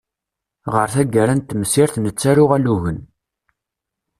Ɣer 0.73 0.87
taggara 0.93 1.33
n 1.37 1.41
temsirt 1.41 1.95
nettaru 1.99 2.45
alugen. 2.55 2.99